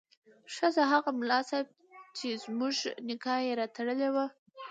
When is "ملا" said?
1.19-1.39